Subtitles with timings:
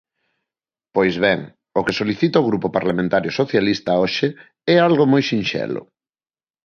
[0.95, 1.39] Pois ben,
[1.79, 4.27] o que solicita o Grupo Parlamentario Socialista hoxe
[4.73, 5.81] é algo moi sinxelo.